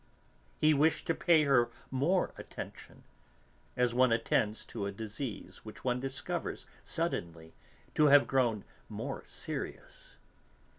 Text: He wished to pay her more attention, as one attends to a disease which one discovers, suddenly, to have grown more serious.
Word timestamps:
He 0.59 0.73
wished 0.73 1.05
to 1.05 1.13
pay 1.13 1.43
her 1.43 1.69
more 1.91 2.33
attention, 2.35 3.03
as 3.77 3.93
one 3.93 4.11
attends 4.11 4.65
to 4.65 4.87
a 4.87 4.91
disease 4.91 5.57
which 5.63 5.83
one 5.83 5.99
discovers, 5.99 6.65
suddenly, 6.83 7.53
to 7.93 8.07
have 8.07 8.25
grown 8.25 8.63
more 8.89 9.21
serious. 9.27 10.15